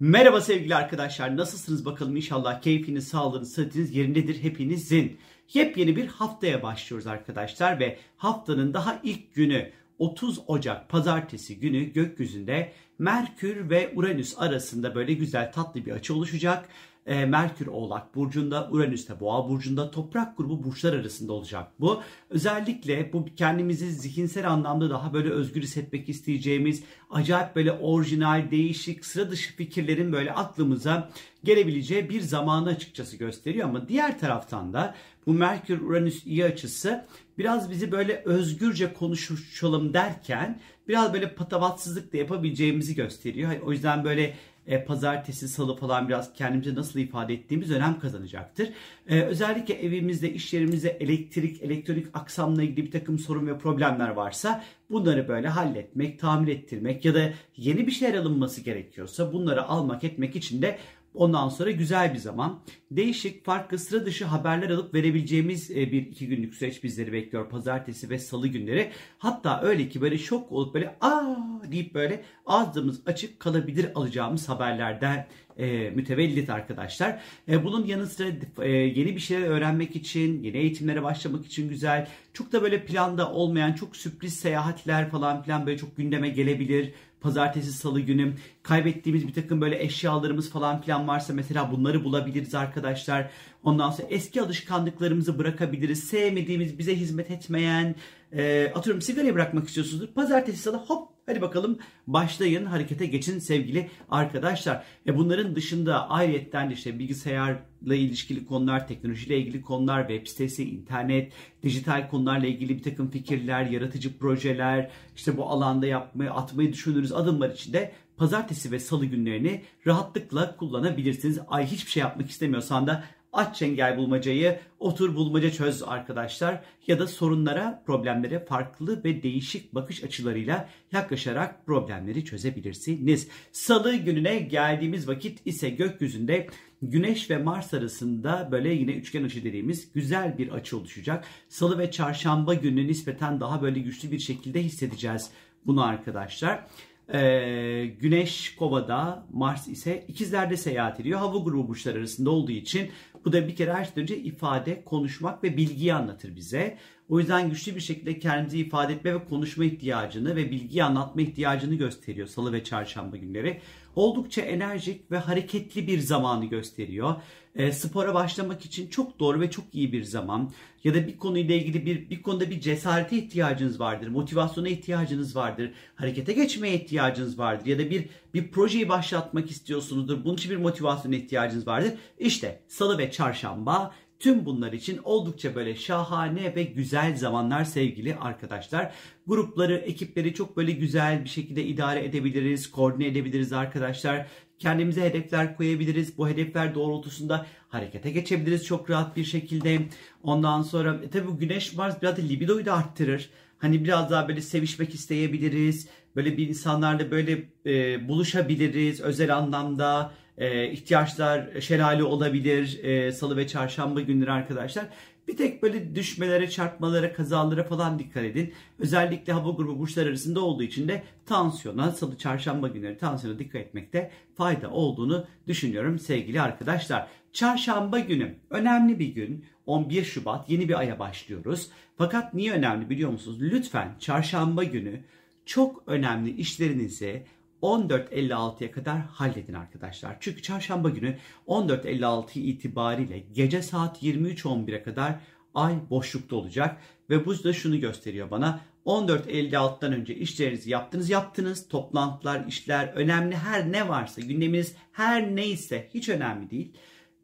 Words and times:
Merhaba 0.00 0.40
sevgili 0.40 0.74
arkadaşlar. 0.74 1.36
Nasılsınız 1.36 1.84
bakalım 1.84 2.16
inşallah 2.16 2.62
keyfiniz, 2.62 3.08
sağlığınız, 3.08 3.52
sıhhatiniz 3.52 3.96
yerindedir 3.96 4.42
hepinizin. 4.42 5.18
Yepyeni 5.54 5.96
bir 5.96 6.06
haftaya 6.06 6.62
başlıyoruz 6.62 7.06
arkadaşlar 7.06 7.80
ve 7.80 7.98
haftanın 8.16 8.74
daha 8.74 9.00
ilk 9.02 9.34
günü 9.34 9.70
30 9.98 10.40
Ocak 10.46 10.88
pazartesi 10.88 11.60
günü 11.60 11.84
gökyüzünde 11.92 12.72
Merkür 12.98 13.70
ve 13.70 13.92
Uranüs 13.94 14.34
arasında 14.38 14.94
böyle 14.94 15.12
güzel 15.12 15.52
tatlı 15.52 15.86
bir 15.86 15.92
açı 15.92 16.14
oluşacak. 16.14 16.68
E, 17.06 17.24
Merkür 17.24 17.66
Oğlak 17.66 18.14
Burcu'nda, 18.14 18.68
Uranüs 18.70 19.08
de 19.08 19.20
Boğa 19.20 19.48
Burcu'nda 19.48 19.90
toprak 19.90 20.36
grubu 20.36 20.64
burçlar 20.64 20.92
arasında 20.92 21.32
olacak 21.32 21.68
bu. 21.80 22.02
Özellikle 22.30 23.12
bu 23.12 23.24
kendimizi 23.36 23.92
zihinsel 23.92 24.50
anlamda 24.50 24.90
daha 24.90 25.12
böyle 25.12 25.30
özgür 25.30 25.62
hissetmek 25.62 26.08
isteyeceğimiz, 26.08 26.82
acayip 27.10 27.56
böyle 27.56 27.72
orijinal, 27.72 28.50
değişik, 28.50 29.06
sıra 29.06 29.30
dışı 29.30 29.56
fikirlerin 29.56 30.12
böyle 30.12 30.32
aklımıza 30.32 31.10
gelebileceği 31.44 32.10
bir 32.10 32.20
zamanı 32.20 32.68
açıkçası 32.68 33.16
gösteriyor. 33.16 33.68
Ama 33.68 33.88
diğer 33.88 34.20
taraftan 34.20 34.72
da 34.72 34.94
bu 35.26 35.32
Merkür-Uranüs 35.32 36.26
iyi 36.26 36.44
açısı 36.44 37.04
biraz 37.38 37.70
bizi 37.70 37.92
böyle 37.92 38.22
özgürce 38.24 38.92
konuşalım 38.92 39.94
derken 39.94 40.60
biraz 40.88 41.12
böyle 41.12 41.34
patavatsızlık 41.34 42.12
da 42.12 42.16
yapabileceğimizi 42.16 42.94
gösteriyor. 42.94 43.60
O 43.60 43.72
yüzden 43.72 44.04
böyle 44.04 44.34
e, 44.66 44.84
pazartesi, 44.84 45.48
salı 45.48 45.76
falan 45.76 46.08
biraz 46.08 46.32
kendimizi 46.32 46.74
nasıl 46.74 47.00
ifade 47.00 47.34
ettiğimiz 47.34 47.70
önem 47.70 47.98
kazanacaktır. 47.98 48.68
E, 49.08 49.20
özellikle 49.20 49.74
evimizde, 49.74 50.32
iş 50.32 50.52
yerimizde 50.52 50.90
elektrik, 50.90 51.62
elektronik 51.62 52.06
aksamla 52.14 52.62
ilgili 52.62 52.86
bir 52.86 52.90
takım 52.90 53.18
sorun 53.18 53.46
ve 53.46 53.58
problemler 53.58 54.08
varsa 54.08 54.64
bunları 54.90 55.28
böyle 55.28 55.48
halletmek, 55.48 56.20
tamir 56.20 56.48
ettirmek 56.52 57.04
ya 57.04 57.14
da 57.14 57.32
yeni 57.56 57.86
bir 57.86 57.92
şeyler 57.92 58.18
alınması 58.18 58.60
gerekiyorsa 58.60 59.32
bunları 59.32 59.62
almak 59.62 60.04
etmek 60.04 60.36
için 60.36 60.62
de 60.62 60.78
Ondan 61.16 61.48
sonra 61.48 61.70
güzel 61.70 62.14
bir 62.14 62.18
zaman. 62.18 62.60
Değişik, 62.90 63.44
farklı, 63.44 63.78
sıra 63.78 64.06
dışı 64.06 64.24
haberler 64.24 64.70
alıp 64.70 64.94
verebileceğimiz 64.94 65.70
e, 65.70 65.92
bir 65.92 66.02
iki 66.06 66.28
günlük 66.28 66.54
süreç 66.54 66.84
bizleri 66.84 67.12
bekliyor. 67.12 67.50
Pazartesi 67.50 68.10
ve 68.10 68.18
salı 68.18 68.48
günleri. 68.48 68.90
Hatta 69.18 69.62
öyle 69.62 69.88
ki 69.88 70.00
böyle 70.00 70.18
şok 70.18 70.52
olup 70.52 70.74
böyle 70.74 70.96
aa 71.00 71.36
deyip 71.70 71.94
böyle 71.94 72.24
ağzımız 72.46 73.00
açık 73.06 73.40
kalabilir 73.40 73.90
alacağımız 73.94 74.48
haberlerden 74.48 75.26
e, 75.58 75.90
mütevellit 75.90 76.50
arkadaşlar. 76.50 77.20
E, 77.48 77.64
bunun 77.64 77.86
yanı 77.86 78.06
sıra 78.06 78.28
e, 78.62 78.70
yeni 78.70 79.16
bir 79.16 79.20
şeyler 79.20 79.48
öğrenmek 79.48 79.96
için, 79.96 80.42
yeni 80.42 80.56
eğitimlere 80.56 81.02
başlamak 81.02 81.46
için 81.46 81.68
güzel. 81.68 82.08
Çok 82.32 82.52
da 82.52 82.62
böyle 82.62 82.84
planda 82.84 83.32
olmayan 83.32 83.72
çok 83.72 83.96
sürpriz 83.96 84.36
seyahatler 84.36 85.10
falan 85.10 85.42
filan 85.42 85.66
böyle 85.66 85.78
çok 85.78 85.96
gündeme 85.96 86.28
gelebilir. 86.28 86.92
Pazartesi, 87.26 87.72
salı 87.72 88.00
günü 88.00 88.32
kaybettiğimiz 88.62 89.28
bir 89.28 89.32
takım 89.32 89.60
böyle 89.60 89.82
eşyalarımız 89.82 90.50
falan 90.50 90.80
filan 90.80 91.08
varsa 91.08 91.32
mesela 91.32 91.72
bunları 91.72 92.04
bulabiliriz 92.04 92.54
arkadaşlar. 92.54 93.30
Ondan 93.64 93.90
sonra 93.90 94.08
eski 94.10 94.42
alışkanlıklarımızı 94.42 95.38
bırakabiliriz. 95.38 96.04
Sevmediğimiz, 96.04 96.78
bize 96.78 96.96
hizmet 96.96 97.30
etmeyen, 97.30 97.94
e, 98.32 98.72
atıyorum 98.74 99.02
sigarayı 99.02 99.34
bırakmak 99.34 99.68
istiyorsunuzdur. 99.68 100.14
Pazartesi, 100.14 100.58
salı 100.58 100.76
hop 100.76 101.15
Hadi 101.26 101.40
bakalım 101.40 101.78
başlayın 102.06 102.64
harekete 102.64 103.06
geçin 103.06 103.38
sevgili 103.38 103.90
arkadaşlar. 104.10 104.84
E 105.06 105.16
bunların 105.16 105.56
dışında 105.56 106.10
ayrıyetten 106.10 106.70
işte 106.70 106.98
bilgisayarla 106.98 107.94
ilişkili 107.94 108.46
konular, 108.46 108.88
teknolojiyle 108.88 109.38
ilgili 109.38 109.62
konular, 109.62 110.08
web 110.08 110.26
sitesi, 110.26 110.70
internet, 110.70 111.32
dijital 111.62 112.08
konularla 112.10 112.46
ilgili 112.46 112.78
bir 112.78 112.82
takım 112.82 113.10
fikirler, 113.10 113.64
yaratıcı 113.64 114.18
projeler, 114.18 114.90
işte 115.16 115.36
bu 115.36 115.46
alanda 115.46 115.86
yapmayı, 115.86 116.30
atmayı 116.32 116.72
düşündüğünüz 116.72 117.12
adımlar 117.12 117.50
için 117.50 117.72
de 117.72 117.92
pazartesi 118.16 118.72
ve 118.72 118.78
salı 118.78 119.06
günlerini 119.06 119.62
rahatlıkla 119.86 120.56
kullanabilirsiniz. 120.56 121.38
Ay 121.48 121.66
hiçbir 121.66 121.90
şey 121.90 122.00
yapmak 122.00 122.30
istemiyorsan 122.30 122.86
da 122.86 123.04
Aç 123.36 123.56
çengel 123.56 123.96
bulmacayı, 123.96 124.58
otur 124.78 125.16
bulmaca 125.16 125.50
çöz 125.50 125.82
arkadaşlar. 125.82 126.60
Ya 126.86 126.98
da 126.98 127.06
sorunlara, 127.06 127.82
problemlere 127.86 128.44
farklı 128.44 129.04
ve 129.04 129.22
değişik 129.22 129.74
bakış 129.74 130.04
açılarıyla 130.04 130.68
yaklaşarak 130.92 131.66
problemleri 131.66 132.24
çözebilirsiniz. 132.24 133.28
Salı 133.52 133.96
gününe 133.96 134.38
geldiğimiz 134.38 135.08
vakit 135.08 135.46
ise 135.46 135.70
gökyüzünde 135.70 136.46
Güneş 136.82 137.30
ve 137.30 137.38
Mars 137.38 137.74
arasında 137.74 138.48
böyle 138.52 138.74
yine 138.74 138.92
üçgen 138.92 139.24
açı 139.24 139.44
dediğimiz 139.44 139.92
güzel 139.92 140.38
bir 140.38 140.48
açı 140.48 140.78
oluşacak. 140.78 141.24
Salı 141.48 141.78
ve 141.78 141.90
çarşamba 141.90 142.54
günü 142.54 142.86
nispeten 142.86 143.40
daha 143.40 143.62
böyle 143.62 143.80
güçlü 143.80 144.10
bir 144.10 144.18
şekilde 144.18 144.62
hissedeceğiz 144.62 145.30
bunu 145.66 145.84
arkadaşlar. 145.84 146.66
Ee, 147.14 147.86
Güneş 148.00 148.56
Kova'da, 148.56 149.26
Mars 149.32 149.68
ise 149.68 150.04
ikizlerde 150.08 150.56
seyahat 150.56 151.00
ediyor. 151.00 151.18
Hava 151.18 151.38
grubu 151.38 151.68
burçlar 151.68 151.96
arasında 151.96 152.30
olduğu 152.30 152.52
için 152.52 152.90
bu 153.24 153.32
da 153.32 153.48
bir 153.48 153.56
kere 153.56 153.72
her 153.72 153.84
şeyden 153.84 154.02
önce 154.02 154.16
ifade, 154.16 154.84
konuşmak 154.84 155.44
ve 155.44 155.56
bilgiyi 155.56 155.94
anlatır 155.94 156.36
bize. 156.36 156.78
O 157.08 157.18
yüzden 157.18 157.50
güçlü 157.50 157.74
bir 157.74 157.80
şekilde 157.80 158.18
kendimizi 158.18 158.58
ifade 158.58 158.92
etme 158.92 159.14
ve 159.14 159.24
konuşma 159.24 159.64
ihtiyacını 159.64 160.36
ve 160.36 160.50
bilgiyi 160.50 160.84
anlatma 160.84 161.22
ihtiyacını 161.22 161.74
gösteriyor 161.74 162.26
salı 162.26 162.52
ve 162.52 162.64
çarşamba 162.64 163.16
günleri. 163.16 163.60
Oldukça 163.96 164.42
enerjik 164.42 165.10
ve 165.10 165.18
hareketli 165.18 165.86
bir 165.86 165.98
zamanı 165.98 166.44
gösteriyor. 166.44 167.14
E, 167.54 167.72
spora 167.72 168.14
başlamak 168.14 168.64
için 168.64 168.88
çok 168.88 169.20
doğru 169.20 169.40
ve 169.40 169.50
çok 169.50 169.64
iyi 169.72 169.92
bir 169.92 170.02
zaman. 170.02 170.52
Ya 170.84 170.94
da 170.94 171.06
bir 171.06 171.16
konuyla 171.16 171.54
ilgili 171.54 171.86
bir 171.86 172.10
bir 172.10 172.22
konuda 172.22 172.50
bir 172.50 172.60
cesarete 172.60 173.16
ihtiyacınız 173.16 173.80
vardır, 173.80 174.08
motivasyona 174.08 174.68
ihtiyacınız 174.68 175.36
vardır, 175.36 175.72
harekete 175.94 176.32
geçmeye 176.32 176.74
ihtiyacınız 176.74 177.38
vardır 177.38 177.66
ya 177.66 177.78
da 177.78 177.90
bir 177.90 178.08
bir 178.34 178.50
projeyi 178.50 178.88
başlatmak 178.88 179.50
istiyorsunuzdur. 179.50 180.24
Bunun 180.24 180.34
için 180.34 180.50
bir 180.50 180.56
motivasyona 180.56 181.14
ihtiyacınız 181.14 181.66
vardır. 181.66 181.92
İşte 182.18 182.60
salı 182.68 182.98
ve 182.98 183.10
çarşamba 183.10 183.94
Tüm 184.18 184.46
bunlar 184.46 184.72
için 184.72 185.00
oldukça 185.04 185.54
böyle 185.54 185.76
şahane 185.76 186.54
ve 186.56 186.62
güzel 186.62 187.16
zamanlar 187.16 187.64
sevgili 187.64 188.16
arkadaşlar. 188.16 188.92
Grupları, 189.26 189.74
ekipleri 189.74 190.34
çok 190.34 190.56
böyle 190.56 190.72
güzel 190.72 191.24
bir 191.24 191.28
şekilde 191.28 191.64
idare 191.64 192.04
edebiliriz, 192.04 192.70
koordine 192.70 193.06
edebiliriz 193.06 193.52
arkadaşlar. 193.52 194.26
Kendimize 194.58 195.04
hedefler 195.04 195.56
koyabiliriz. 195.56 196.18
Bu 196.18 196.28
hedefler 196.28 196.74
doğrultusunda 196.74 197.46
harekete 197.68 198.10
geçebiliriz 198.10 198.64
çok 198.64 198.90
rahat 198.90 199.16
bir 199.16 199.24
şekilde. 199.24 199.78
Ondan 200.22 200.62
sonra 200.62 201.00
e, 201.04 201.10
tabii 201.10 201.26
bu 201.26 201.38
güneş 201.38 201.74
Mars 201.74 202.02
biraz 202.02 202.16
da 202.16 202.22
libidoyu 202.22 202.66
da 202.66 202.74
arttırır. 202.74 203.30
Hani 203.58 203.84
biraz 203.84 204.10
daha 204.10 204.28
böyle 204.28 204.40
sevişmek 204.40 204.94
isteyebiliriz. 204.94 205.88
Böyle 206.16 206.36
bir 206.36 206.48
insanlarla 206.48 207.10
böyle 207.10 207.48
e, 207.66 208.08
buluşabiliriz 208.08 209.00
özel 209.00 209.36
anlamda 209.36 210.12
e, 210.38 210.70
ihtiyaçlar 210.70 211.60
şelale 211.60 212.04
olabilir 212.04 212.84
e, 212.84 213.12
salı 213.12 213.36
ve 213.36 213.46
çarşamba 213.46 214.00
günleri 214.00 214.32
arkadaşlar. 214.32 214.86
Bir 215.28 215.36
tek 215.36 215.62
böyle 215.62 215.94
düşmelere, 215.94 216.50
çarpmalara, 216.50 217.12
kazalara 217.12 217.64
falan 217.64 217.98
dikkat 217.98 218.24
edin. 218.24 218.52
Özellikle 218.78 219.32
hava 219.32 219.50
grubu 219.50 219.78
burçlar 219.78 220.06
arasında 220.06 220.40
olduğu 220.40 220.62
için 220.62 220.88
de 220.88 221.02
tansiyona, 221.26 221.90
salı 221.90 222.18
çarşamba 222.18 222.68
günleri 222.68 222.98
tansiyona 222.98 223.38
dikkat 223.38 223.62
etmekte 223.62 224.10
fayda 224.34 224.70
olduğunu 224.70 225.26
düşünüyorum 225.46 225.98
sevgili 225.98 226.40
arkadaşlar. 226.40 227.08
Çarşamba 227.32 227.98
günü 227.98 228.34
önemli 228.50 228.98
bir 228.98 229.08
gün. 229.08 229.44
11 229.66 230.04
Şubat 230.04 230.50
yeni 230.50 230.68
bir 230.68 230.78
aya 230.78 230.98
başlıyoruz. 230.98 231.68
Fakat 231.98 232.34
niye 232.34 232.52
önemli 232.52 232.90
biliyor 232.90 233.10
musunuz? 233.10 233.38
Lütfen 233.40 233.96
çarşamba 233.98 234.64
günü 234.64 235.00
çok 235.46 235.82
önemli 235.86 236.36
işlerinizi 236.36 237.26
14.56'ya 237.66 238.72
kadar 238.72 239.00
halledin 239.00 239.54
arkadaşlar. 239.54 240.16
Çünkü 240.20 240.42
çarşamba 240.42 240.90
günü 240.90 241.16
14.56 241.48 242.38
itibariyle 242.38 243.18
gece 243.18 243.62
saat 243.62 244.02
23.11'e 244.02 244.82
kadar 244.82 245.14
ay 245.54 245.74
boşlukta 245.90 246.36
olacak. 246.36 246.76
Ve 247.10 247.26
bu 247.26 247.44
da 247.44 247.52
şunu 247.52 247.80
gösteriyor 247.80 248.30
bana. 248.30 248.60
14.56'dan 248.86 249.92
önce 249.92 250.14
işlerinizi 250.14 250.70
yaptınız 250.70 251.10
yaptınız. 251.10 251.68
Toplantılar, 251.68 252.46
işler, 252.46 252.88
önemli 252.88 253.36
her 253.36 253.72
ne 253.72 253.88
varsa 253.88 254.20
gündeminiz 254.20 254.74
her 254.92 255.36
neyse 255.36 255.88
hiç 255.94 256.08
önemli 256.08 256.50
değil. 256.50 256.72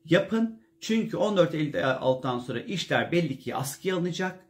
Yapın. 0.04 0.62
Çünkü 0.80 1.16
14.56'dan 1.16 2.38
sonra 2.38 2.60
işler 2.60 3.12
belli 3.12 3.38
ki 3.38 3.56
askıya 3.56 3.96
alınacak, 3.96 4.40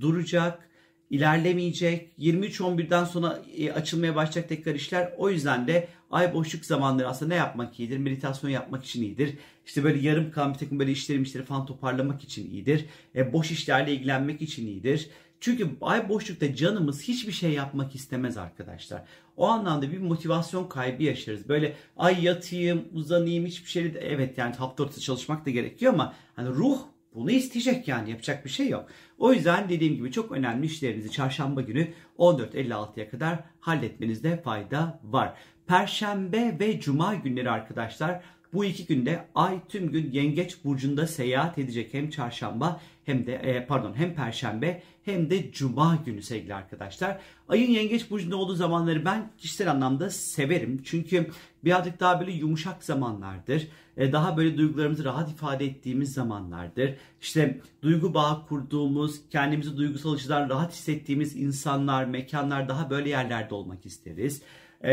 duracak, 0.00 0.67
ilerlemeyecek. 1.10 2.10
23-11'den 2.18 3.04
sonra 3.04 3.42
e, 3.56 3.72
açılmaya 3.72 4.16
başlayacak 4.16 4.48
tekrar 4.48 4.74
işler. 4.74 5.12
O 5.18 5.30
yüzden 5.30 5.66
de 5.66 5.88
ay 6.10 6.34
boşluk 6.34 6.64
zamanları 6.64 7.08
aslında 7.08 7.34
ne 7.34 7.38
yapmak 7.38 7.80
iyidir? 7.80 7.98
Meditasyon 7.98 8.50
yapmak 8.50 8.84
için 8.84 9.02
iyidir. 9.02 9.34
İşte 9.66 9.84
böyle 9.84 9.98
yarım 9.98 10.30
kalan 10.30 10.54
bir 10.54 10.58
takım 10.58 10.78
böyle 10.78 10.90
işlerim 10.90 11.22
işleri 11.22 11.44
falan 11.44 11.66
toparlamak 11.66 12.24
için 12.24 12.50
iyidir. 12.50 12.86
E, 13.14 13.32
boş 13.32 13.50
işlerle 13.50 13.92
ilgilenmek 13.92 14.42
için 14.42 14.66
iyidir. 14.66 15.10
Çünkü 15.40 15.68
ay 15.80 16.08
boşlukta 16.08 16.54
canımız 16.54 17.02
hiçbir 17.02 17.32
şey 17.32 17.52
yapmak 17.52 17.94
istemez 17.94 18.36
arkadaşlar. 18.36 19.02
O 19.36 19.46
anlamda 19.46 19.92
bir 19.92 19.98
motivasyon 19.98 20.68
kaybı 20.68 21.02
yaşarız. 21.02 21.48
Böyle 21.48 21.76
ay 21.96 22.24
yatayım, 22.24 22.84
uzanayım 22.92 23.46
hiçbir 23.46 23.70
şey 23.70 23.94
de 23.94 23.98
evet 24.00 24.38
yani 24.38 24.54
hafta 24.54 24.82
ortası 24.82 25.00
çalışmak 25.00 25.46
da 25.46 25.50
gerekiyor 25.50 25.92
ama 25.92 26.14
hani 26.36 26.48
ruh 26.48 26.78
bunu 27.14 27.30
isteyecek 27.30 27.88
yani 27.88 28.10
yapacak 28.10 28.44
bir 28.44 28.50
şey 28.50 28.68
yok. 28.68 28.88
O 29.18 29.32
yüzden 29.32 29.68
dediğim 29.68 29.94
gibi 29.94 30.12
çok 30.12 30.32
önemli 30.32 30.66
işlerinizi 30.66 31.10
çarşamba 31.10 31.60
günü 31.60 31.88
14.56'ya 32.18 33.10
kadar 33.10 33.38
halletmenizde 33.60 34.42
fayda 34.42 35.00
var. 35.04 35.34
Perşembe 35.66 36.56
ve 36.60 36.80
Cuma 36.80 37.14
günleri 37.14 37.50
arkadaşlar 37.50 38.22
bu 38.52 38.64
iki 38.64 38.86
günde 38.86 39.24
ay 39.34 39.60
tüm 39.68 39.90
gün 39.90 40.12
Yengeç 40.12 40.64
burcunda 40.64 41.06
seyahat 41.06 41.58
edecek 41.58 41.94
hem 41.94 42.10
çarşamba 42.10 42.80
hem 43.08 43.26
de 43.26 43.34
e, 43.34 43.66
pardon 43.66 43.94
hem 43.94 44.14
perşembe 44.14 44.82
hem 45.04 45.30
de 45.30 45.52
cuma 45.52 45.98
günü 46.06 46.22
sevgili 46.22 46.54
arkadaşlar. 46.54 47.18
Ayın 47.48 47.70
Yengeç 47.70 48.10
burcunda 48.10 48.36
olduğu 48.36 48.54
zamanları 48.54 49.04
ben 49.04 49.30
kişisel 49.38 49.70
anlamda 49.70 50.10
severim. 50.10 50.82
Çünkü 50.84 51.30
birazcık 51.64 52.00
daha 52.00 52.20
böyle 52.20 52.32
yumuşak 52.32 52.84
zamanlardır. 52.84 53.68
E, 53.96 54.12
daha 54.12 54.36
böyle 54.36 54.56
duygularımızı 54.56 55.04
rahat 55.04 55.30
ifade 55.30 55.64
ettiğimiz 55.64 56.12
zamanlardır. 56.12 56.94
İşte 57.20 57.60
duygu 57.82 58.14
bağı 58.14 58.46
kurduğumuz, 58.46 59.20
kendimizi 59.30 59.76
duygusal 59.76 60.12
açıdan 60.12 60.48
rahat 60.48 60.72
hissettiğimiz 60.72 61.36
insanlar, 61.36 62.04
mekanlar 62.04 62.68
daha 62.68 62.90
böyle 62.90 63.08
yerlerde 63.08 63.54
olmak 63.54 63.86
isteriz 63.86 64.42
e, 64.84 64.88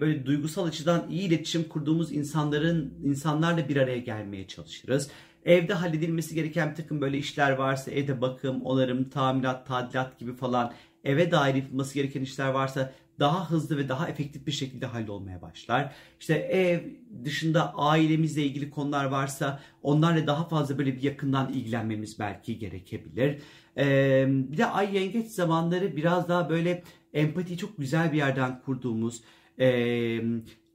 böyle 0.00 0.26
duygusal 0.26 0.66
açıdan 0.66 1.06
iyi 1.10 1.22
iletişim 1.22 1.68
kurduğumuz 1.68 2.12
insanların 2.12 2.94
insanlarla 3.04 3.68
bir 3.68 3.76
araya 3.76 3.98
gelmeye 3.98 4.46
çalışırız. 4.46 5.10
Evde 5.44 5.74
halledilmesi 5.74 6.34
gereken 6.34 6.70
bir 6.70 6.76
takım 6.76 7.00
böyle 7.00 7.18
işler 7.18 7.50
varsa 7.50 7.90
evde 7.90 8.20
bakım, 8.20 8.62
onarım, 8.62 9.10
tamirat, 9.10 9.66
tadilat 9.66 10.18
gibi 10.18 10.36
falan 10.36 10.72
eve 11.04 11.30
dair 11.30 11.54
yapılması 11.54 11.94
gereken 11.94 12.22
işler 12.22 12.48
varsa 12.48 12.92
daha 13.20 13.50
hızlı 13.50 13.78
ve 13.78 13.88
daha 13.88 14.08
efektif 14.08 14.46
bir 14.46 14.52
şekilde 14.52 14.86
hallolmaya 14.86 15.42
başlar. 15.42 15.92
İşte 16.20 16.34
ev 16.34 16.80
dışında 17.24 17.74
ailemizle 17.74 18.42
ilgili 18.42 18.70
konular 18.70 19.04
varsa 19.04 19.60
onlarla 19.82 20.26
daha 20.26 20.48
fazla 20.48 20.78
böyle 20.78 20.96
bir 20.96 21.02
yakından 21.02 21.52
ilgilenmemiz 21.52 22.18
belki 22.18 22.58
gerekebilir. 22.58 23.38
Ee, 23.78 24.26
bir 24.28 24.56
de 24.56 24.66
ay 24.66 24.96
yengeç 24.96 25.26
zamanları 25.26 25.96
biraz 25.96 26.28
daha 26.28 26.50
böyle 26.50 26.82
empatiyi 27.14 27.58
çok 27.58 27.78
güzel 27.78 28.12
bir 28.12 28.16
yerden 28.16 28.60
kurduğumuz, 28.60 29.22
e, 29.60 30.20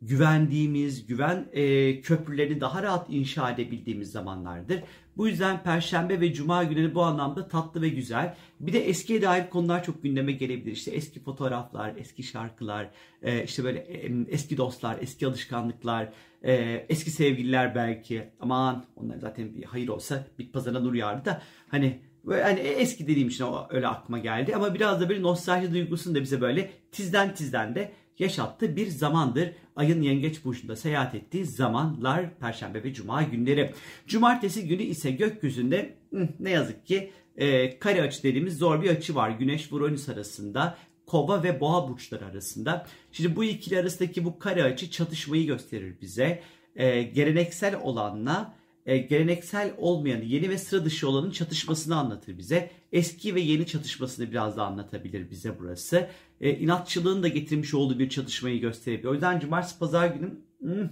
güvendiğimiz, 0.07 1.06
güven 1.06 1.48
e, 1.54 2.02
köprülerini 2.02 2.62
daha 2.62 2.84
rahat 2.84 3.10
inşa 3.10 3.52
edebildiğimiz 3.52 4.12
zamanlardır. 4.12 4.84
Bu 5.18 5.28
yüzden 5.28 5.63
Perşembe 5.63 6.22
ve 6.22 6.34
Cuma 6.34 6.63
günleri 6.63 6.96
bu 6.96 7.04
anlamda 7.04 7.48
tatlı 7.48 7.81
ve 7.81 7.90
güzel. 7.90 8.36
Bir 8.60 8.74
de 8.74 8.80
eskiye 8.80 9.22
dair 9.22 9.50
konular 9.50 9.84
çok 9.84 10.04
gündeme 10.04 10.31
gelebilir. 10.31 10.72
İşte 10.72 10.92
eski 10.92 11.19
fotoğraflar, 11.19 11.96
eski 11.98 12.24
şarkılar, 12.24 12.90
e, 13.22 13.44
işte 13.44 13.63
böyle 13.63 13.80
e, 13.80 14.12
eski 14.28 14.57
dostlar, 14.57 14.98
eski 15.02 15.28
alışkanlıklar, 15.28 16.10
e, 16.44 16.54
eski 16.90 17.12
sevgililer 17.12 17.75
belki. 17.75 18.24
Aman 18.40 18.86
onlar 18.96 19.18
zaten 19.18 19.56
bir 19.56 19.63
hayır 19.63 19.88
olsa 19.88 20.28
bit 20.40 20.54
pazarına 20.54 20.80
nur 20.80 20.94
yağardı 20.94 21.25
da 21.25 21.42
hani 21.68 22.00
Böyle 22.25 22.44
hani 22.44 22.60
eski 22.60 23.07
dediğim 23.07 23.28
için 23.28 23.46
öyle 23.69 23.88
aklıma 23.88 24.19
geldi 24.19 24.56
ama 24.56 24.74
biraz 24.74 25.02
da 25.02 25.10
böyle 25.10 25.22
nostalji 25.22 25.74
duygusunu 25.74 26.16
da 26.16 26.22
bize 26.22 26.42
böyle 26.42 26.72
tizden 26.92 27.34
tizden 27.34 27.75
de 27.75 27.92
yaşattığı 28.19 28.75
bir 28.75 28.88
zamandır. 28.88 29.52
Ayın 29.75 30.01
yengeç 30.01 30.45
burcunda 30.45 30.75
seyahat 30.75 31.16
ettiği 31.16 31.45
zamanlar 31.45 32.39
Perşembe 32.39 32.83
ve 32.83 32.94
Cuma 32.94 33.24
günleri. 33.24 33.74
Cumartesi 34.07 34.68
günü 34.68 34.83
ise 34.83 35.12
gökyüzünde 35.12 35.95
ne 36.39 36.50
yazık 36.50 36.86
ki 36.86 37.12
e, 37.38 37.80
kare 37.80 38.01
açı 38.01 38.24
dediğimiz 38.24 38.57
zor 38.57 38.81
bir 38.81 38.89
açı 38.89 39.16
var. 39.16 39.30
Güneş 39.30 39.72
Uranüs 39.72 40.10
arasında 40.10 40.77
kova 41.06 41.44
ve 41.44 41.60
boğa 41.60 41.89
burçları 41.89 42.25
arasında. 42.25 42.88
Şimdi 43.12 43.36
bu 43.36 43.44
ikili 43.44 43.80
arasındaki 43.80 44.25
bu 44.25 44.39
kare 44.39 44.63
açı 44.63 44.92
çatışmayı 44.92 45.45
gösterir 45.45 45.95
bize. 46.01 46.42
E, 46.75 47.04
geleneksel 47.04 47.75
olanla 47.81 48.54
e, 48.85 48.97
geleneksel 48.97 49.73
olmayanı, 49.77 50.23
yeni 50.23 50.49
ve 50.49 50.57
sıra 50.57 50.85
dışı 50.85 51.09
olanın 51.09 51.31
çatışmasını 51.31 51.95
anlatır 51.95 52.37
bize. 52.37 52.71
Eski 52.91 53.35
ve 53.35 53.41
yeni 53.41 53.67
çatışmasını 53.67 54.31
biraz 54.31 54.57
da 54.57 54.65
anlatabilir 54.65 55.31
bize 55.31 55.59
burası. 55.59 56.09
E, 56.41 56.57
inatçılığın 56.57 57.23
da 57.23 57.27
getirmiş 57.27 57.73
olduğu 57.73 57.99
bir 57.99 58.09
çatışmayı 58.09 58.61
gösterebilir. 58.61 59.07
O 59.07 59.13
yüzden 59.13 59.39
cumartesi 59.39 59.79
pazar 59.79 60.07
günü 60.07 60.31
hmm, 60.59 60.89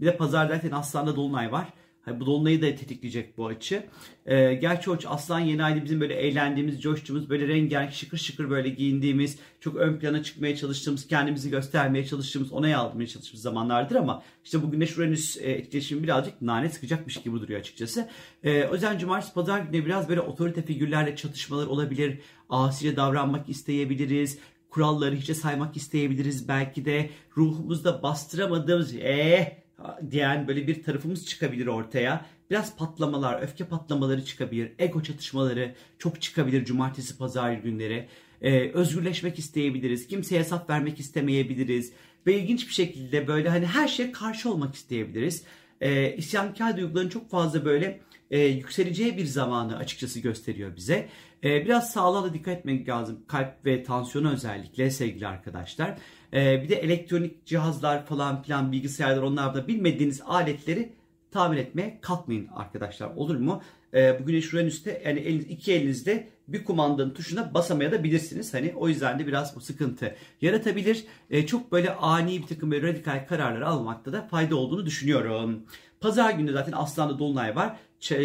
bir 0.00 0.06
de 0.06 0.16
pazar 0.16 0.48
derken 0.48 0.70
aslanda 0.70 1.16
dolunay 1.16 1.52
var. 1.52 1.68
Hani 2.06 2.20
bu 2.20 2.26
dolunayı 2.26 2.62
da 2.62 2.66
tetikleyecek 2.66 3.38
bu 3.38 3.46
açı. 3.46 3.82
Ee, 4.26 4.54
gerçi 4.54 4.90
o 4.90 4.96
aslan 5.06 5.40
yeni 5.40 5.64
ayda 5.64 5.84
bizim 5.84 6.00
böyle 6.00 6.14
eğlendiğimiz, 6.14 6.82
coştuğumuz, 6.82 7.30
böyle 7.30 7.48
rengarenk, 7.48 7.92
şıkır 7.92 8.18
şıkır 8.18 8.50
böyle 8.50 8.68
giyindiğimiz, 8.68 9.38
çok 9.60 9.76
ön 9.76 9.98
plana 9.98 10.22
çıkmaya 10.22 10.56
çalıştığımız, 10.56 11.06
kendimizi 11.06 11.50
göstermeye 11.50 12.06
çalıştığımız, 12.06 12.52
ona 12.52 12.78
aldırmaya 12.78 13.06
çalıştığımız 13.06 13.42
zamanlardır 13.42 13.96
ama 13.96 14.22
işte 14.44 14.62
bu 14.62 14.70
Güneş 14.70 14.98
Uranüs 14.98 15.36
e, 15.36 15.40
etkileşimi 15.40 16.02
birazcık 16.02 16.42
nane 16.42 16.68
sıkacakmış 16.68 17.14
gibi 17.22 17.40
duruyor 17.40 17.60
açıkçası. 17.60 18.08
E, 18.44 18.64
o 18.64 18.72
yüzden 18.72 18.98
cumartesi 18.98 19.34
pazar 19.34 19.60
günü 19.60 19.84
biraz 19.84 20.08
böyle 20.08 20.20
otorite 20.20 20.62
figürlerle 20.62 21.16
çatışmalar 21.16 21.66
olabilir. 21.66 22.18
Asice 22.48 22.96
davranmak 22.96 23.48
isteyebiliriz 23.48 24.38
kuralları 24.70 25.14
hiçe 25.14 25.34
saymak 25.34 25.76
isteyebiliriz 25.76 26.48
belki 26.48 26.84
de 26.84 27.10
ruhumuzda 27.36 28.02
bastıramadığımız 28.02 28.94
eee 28.94 29.65
diyen 30.10 30.48
böyle 30.48 30.66
bir 30.66 30.82
tarafımız 30.82 31.26
çıkabilir 31.26 31.66
ortaya. 31.66 32.26
Biraz 32.50 32.76
patlamalar, 32.76 33.42
öfke 33.42 33.64
patlamaları 33.64 34.24
çıkabilir. 34.24 34.72
Ego 34.78 35.02
çatışmaları 35.02 35.74
çok 35.98 36.22
çıkabilir 36.22 36.64
cumartesi 36.64 37.18
pazar 37.18 37.52
günleri. 37.52 38.08
Ee, 38.42 38.70
özgürleşmek 38.70 39.38
isteyebiliriz. 39.38 40.06
Kimseye 40.06 40.40
hesap 40.40 40.70
vermek 40.70 41.00
istemeyebiliriz. 41.00 41.92
Ve 42.26 42.38
ilginç 42.38 42.68
bir 42.68 42.74
şekilde 42.74 43.26
böyle 43.26 43.48
hani 43.48 43.66
her 43.66 43.88
şeye 43.88 44.12
karşı 44.12 44.50
olmak 44.50 44.74
isteyebiliriz. 44.74 45.44
Ee, 45.80 46.16
isyankar 46.16 46.76
duyguların 46.76 47.08
çok 47.08 47.30
fazla 47.30 47.64
böyle 47.64 48.00
e, 48.30 48.40
yükseleceği 48.40 49.16
bir 49.16 49.24
zamanı 49.24 49.76
açıkçası 49.76 50.20
gösteriyor 50.20 50.76
bize. 50.76 51.08
E, 51.44 51.64
biraz 51.64 51.92
sağlığa 51.92 52.24
da 52.24 52.34
dikkat 52.34 52.58
etmek 52.58 52.88
lazım. 52.88 53.18
Kalp 53.26 53.66
ve 53.66 53.82
tansiyonu 53.82 54.32
özellikle 54.32 54.90
sevgili 54.90 55.26
arkadaşlar. 55.26 55.98
E, 56.32 56.62
bir 56.62 56.68
de 56.68 56.74
elektronik 56.74 57.46
cihazlar 57.46 58.06
falan 58.06 58.42
filan 58.42 58.72
bilgisayarlar 58.72 59.22
onlar 59.22 59.54
da 59.54 59.68
bilmediğiniz 59.68 60.22
aletleri 60.26 60.92
tamir 61.30 61.56
etmeye 61.56 61.98
kalkmayın 62.02 62.48
arkadaşlar 62.54 63.10
olur 63.16 63.36
mu? 63.36 63.62
E, 63.94 64.20
bu 64.20 64.26
güneş 64.26 64.54
Uranüs'te 64.54 65.02
yani 65.04 65.20
eliniz, 65.20 65.44
iki 65.44 65.72
elinizde 65.72 66.28
bir 66.48 66.64
kumandanın 66.64 67.10
tuşuna 67.10 67.54
basamaya 67.54 67.92
da 67.92 68.04
bilirsiniz. 68.04 68.54
Hani 68.54 68.72
o 68.76 68.88
yüzden 68.88 69.18
de 69.18 69.26
biraz 69.26 69.56
bu 69.56 69.60
sıkıntı 69.60 70.14
yaratabilir. 70.40 71.04
E, 71.30 71.46
çok 71.46 71.72
böyle 71.72 71.94
ani 71.94 72.42
bir 72.42 72.46
takım 72.46 72.70
böyle 72.70 72.88
radikal 72.88 73.26
kararlar 73.28 73.60
almakta 73.60 74.12
da 74.12 74.22
fayda 74.22 74.56
olduğunu 74.56 74.86
düşünüyorum. 74.86 75.62
Pazar 76.00 76.30
günü 76.30 76.52
zaten 76.52 76.72
Aslan'da 76.72 77.18
Dolunay 77.18 77.56
var. 77.56 77.76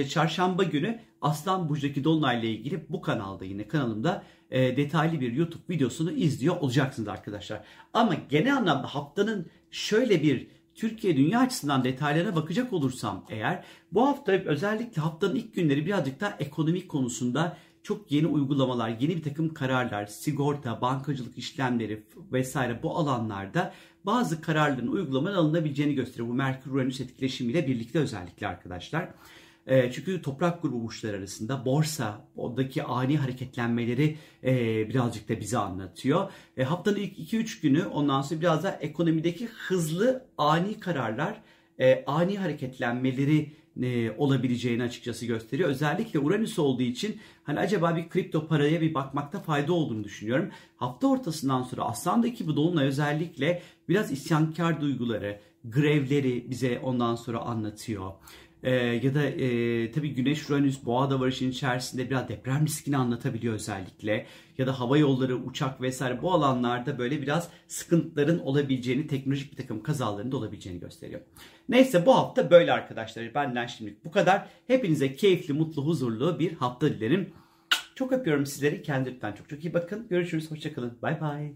Çarşamba 0.10 0.64
günü 0.64 1.00
Aslan 1.22 1.70
Burcu'daki 1.70 2.04
Dolunay 2.04 2.40
ile 2.40 2.50
ilgili 2.50 2.86
bu 2.90 3.02
kanalda 3.02 3.46
yine 3.46 3.68
kanalımda 3.68 4.24
e, 4.52 4.78
detaylı 4.78 5.22
bir 5.22 5.34
YouTube 5.34 5.64
videosunu 5.70 6.12
izliyor 6.12 6.58
olacaksınız 6.58 7.08
arkadaşlar. 7.08 7.64
Ama 7.94 8.14
genel 8.30 8.58
anlamda 8.58 8.88
haftanın 8.88 9.46
şöyle 9.72 10.24
bir 10.24 10.48
Türkiye 10.76 11.18
dünya 11.18 11.40
açısından 11.40 11.84
detaylarına 11.84 12.36
bakacak 12.36 12.74
olursam 12.74 13.26
eğer 13.30 13.64
bu 13.92 14.08
hafta 14.08 14.32
özellikle 14.32 15.02
haftanın 15.02 15.36
ilk 15.36 15.54
günleri 15.54 15.86
birazcık 15.86 16.20
daha 16.20 16.36
ekonomik 16.40 16.90
konusunda 16.90 17.58
çok 17.84 18.12
yeni 18.12 18.28
uygulamalar, 18.28 18.90
yeni 18.90 19.18
bir 19.18 19.24
takım 19.24 19.54
kararlar, 19.54 20.06
sigorta, 20.06 20.82
bankacılık 20.82 21.38
işlemleri 21.38 22.04
vesaire 22.32 22.84
bu 22.84 22.98
alanlarda 22.98 23.74
bazı 24.06 24.42
kararların 24.42 24.88
uygulamaların 24.88 25.38
alınabileceğini 25.38 25.96
gösteriyor. 25.96 26.30
Bu 26.30 26.34
Merkür-Uranüs 26.34 27.04
etkileşimiyle 27.04 27.68
birlikte 27.68 28.00
özellikle 28.00 28.48
arkadaşlar. 28.48 29.10
E, 29.68 29.92
çünkü 29.92 30.22
toprak 30.22 30.62
grubu 30.62 30.84
burçları 30.84 31.18
arasında 31.18 31.66
borsa, 31.66 32.28
oradaki 32.36 32.84
ani 32.84 33.18
hareketlenmeleri 33.18 34.18
e, 34.44 34.56
birazcık 34.90 35.30
da 35.30 35.40
bize 35.40 35.58
anlatıyor. 35.58 36.32
E, 36.58 36.64
haftanın 36.64 36.96
ilk 36.96 37.34
2-3 37.34 37.62
günü 37.62 37.86
ondan 37.86 38.22
sonra 38.22 38.42
biraz 38.42 38.64
da 38.64 38.72
ekonomideki 38.72 39.48
hızlı 39.48 40.26
ani 40.38 40.80
kararlar, 40.80 41.42
e, 41.80 42.04
ani 42.06 42.38
hareketlenmeleri 42.38 43.62
olabileceğini 44.18 44.84
açıkçası 44.84 45.26
gösteriyor. 45.26 45.70
Özellikle 45.70 46.20
Uranüs 46.20 46.60
olduğu 46.60 46.84
için 46.84 47.18
hani 47.44 47.60
acaba 47.60 47.96
bir 47.96 48.10
kripto 48.10 48.48
paraya 48.48 48.82
bir 48.82 48.94
bakmakta 48.94 49.40
fayda 49.40 49.74
olduğunu 49.74 50.04
düşünüyorum. 50.04 50.50
Hafta 50.78 51.08
ortasından 51.08 51.64
sonra 51.64 51.82
Aslan'daki 51.82 52.48
bu 52.48 52.56
dolunay 52.56 52.88
özellikle 52.88 53.62
biraz 53.90 54.12
isyankar 54.12 54.82
duyguları, 54.82 55.40
grevleri 55.64 56.50
bize 56.50 56.80
ondan 56.80 57.16
sonra 57.16 57.40
anlatıyor. 57.40 58.12
Ee, 58.64 58.76
ya 58.76 59.16
da 59.16 59.24
e, 59.24 59.92
tabii 59.92 60.14
Güneş 60.14 60.50
Uranüs 60.50 60.86
Boğa 60.86 61.10
Davarışı'nın 61.10 61.52
içerisinde 61.52 62.10
biraz 62.10 62.30
deprem 62.30 62.66
riskini 62.66 62.98
anlatabiliyor 62.98 63.54
özellikle. 63.54 64.26
Ya 64.58 64.68
da 64.68 64.80
hava 64.80 64.98
yolları, 64.98 65.36
uçak 65.36 65.82
vesaire 65.82 66.22
bu 66.22 66.34
alanlarda 66.34 66.98
böyle 66.98 67.22
biraz 67.22 67.50
sıkıntıların 67.68 68.40
olabileceğini, 68.40 69.08
teknolojik 69.08 69.52
bir 69.52 69.58
takım 69.58 69.84
kazaların 69.84 70.32
da 70.32 70.38
olabileceğini 70.38 70.80
gösteriyor. 70.80 71.22
Neyse 71.70 72.06
bu 72.06 72.16
hafta 72.16 72.52
böyle 72.52 72.74
arkadaşlar. 72.74 73.34
Benden 73.34 73.66
şimdilik 73.66 74.06
bu 74.06 74.12
kadar. 74.12 74.48
Hepinize 74.68 75.16
keyifli, 75.16 75.54
mutlu, 75.54 75.86
huzurlu 75.86 76.40
bir 76.40 76.54
hafta 76.54 76.90
dilerim. 76.90 77.34
Çok 77.96 78.12
öpüyorum 78.12 78.46
sizleri. 78.46 78.82
Kendinize 78.82 79.16
lütfen 79.16 79.34
çok 79.34 79.50
çok 79.50 79.66
iyi 79.66 79.74
bakın. 79.74 80.08
Görüşürüz. 80.10 80.52
Hoşçakalın. 80.52 80.98
Bay 81.02 81.22
bay. 81.22 81.54